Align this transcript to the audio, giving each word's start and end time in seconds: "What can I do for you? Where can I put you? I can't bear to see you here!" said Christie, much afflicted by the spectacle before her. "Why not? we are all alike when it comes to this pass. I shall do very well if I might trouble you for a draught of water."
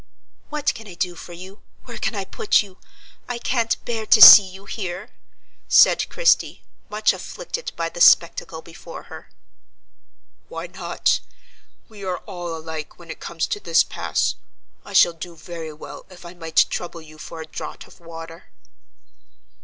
"What 0.49 0.73
can 0.73 0.87
I 0.87 0.95
do 0.95 1.13
for 1.13 1.33
you? 1.33 1.61
Where 1.83 1.99
can 1.99 2.15
I 2.15 2.25
put 2.25 2.63
you? 2.63 2.79
I 3.29 3.37
can't 3.37 3.77
bear 3.85 4.07
to 4.07 4.19
see 4.19 4.41
you 4.49 4.65
here!" 4.65 5.11
said 5.67 6.09
Christie, 6.09 6.63
much 6.89 7.13
afflicted 7.13 7.71
by 7.75 7.87
the 7.87 8.01
spectacle 8.01 8.63
before 8.63 9.03
her. 9.03 9.29
"Why 10.49 10.65
not? 10.65 11.19
we 11.87 12.03
are 12.03 12.17
all 12.25 12.57
alike 12.57 12.97
when 12.97 13.11
it 13.11 13.19
comes 13.19 13.45
to 13.45 13.59
this 13.59 13.83
pass. 13.83 14.33
I 14.83 14.93
shall 14.93 15.13
do 15.13 15.35
very 15.35 15.71
well 15.71 16.07
if 16.09 16.25
I 16.25 16.33
might 16.33 16.65
trouble 16.71 17.01
you 17.03 17.19
for 17.19 17.39
a 17.39 17.45
draught 17.45 17.85
of 17.85 17.99
water." 17.99 18.45